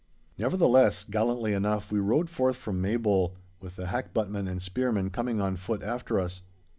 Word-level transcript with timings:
Nevertheless, 0.35 1.03
gallantly 1.03 1.53
enough 1.53 1.91
we 1.91 1.99
rode 1.99 2.27
forth 2.27 2.55
from 2.55 2.81
Maybole, 2.81 3.35
with 3.59 3.75
the 3.75 3.85
hackbuttmen 3.85 4.49
and 4.49 4.59
spearmen 4.59 5.11
coming 5.11 5.39
on 5.39 5.57
foot 5.57 5.83
after 5.83 6.19
us. 6.19 6.41